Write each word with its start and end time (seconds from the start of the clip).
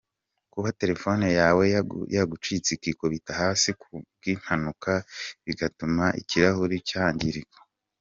Kuba 0.51 0.69
telefone 0.81 1.25
yawe 1.39 1.63
yagucitse 2.15 2.69
ikikubita 2.73 3.31
hasi 3.41 3.69
kubwimpanuka 3.81 4.93
bigatuma 5.45 6.05
ikirahuri 6.21 6.75
cyangirika. 6.91 7.59